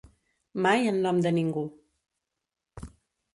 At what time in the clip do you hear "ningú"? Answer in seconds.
1.35-1.63